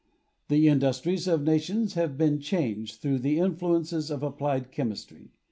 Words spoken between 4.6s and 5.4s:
chemistry.